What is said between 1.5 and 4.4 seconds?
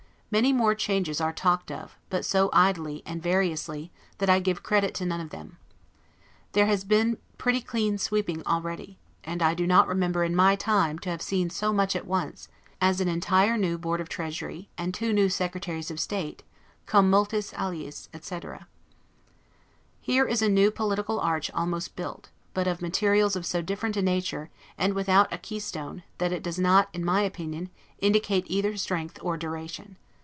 of, but so idly, and variously, that I